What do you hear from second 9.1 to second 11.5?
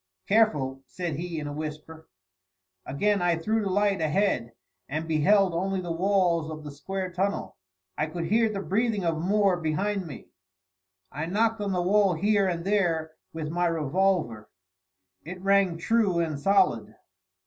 Moore behind me. I